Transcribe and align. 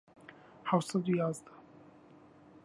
حەوت 0.69 0.85
سەد 0.91 1.05
و 1.09 1.13
یازدە 1.21 1.53